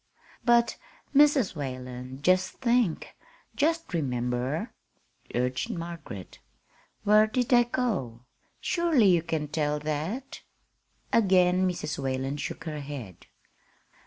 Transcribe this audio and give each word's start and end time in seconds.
"But, 0.43 0.77
Mrs. 1.13 1.55
Whalen, 1.55 2.23
just 2.23 2.53
think 2.53 3.15
just 3.55 3.93
remember," 3.93 4.73
urged 5.35 5.69
Margaret. 5.69 6.39
"Where 7.03 7.27
did 7.27 7.49
they 7.49 7.65
go? 7.65 8.21
Surely 8.59 9.05
you 9.09 9.21
can 9.21 9.47
tell 9.47 9.77
that." 9.81 10.41
Again 11.13 11.69
Mrs. 11.69 11.99
Whalen 11.99 12.37
shook 12.37 12.63
her 12.63 12.79
head. 12.79 13.27